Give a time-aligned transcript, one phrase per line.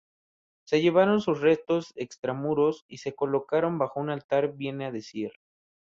[0.65, 5.31] Se llevaron sus restos extramuros y se colocaron bajo un altar viene a decir..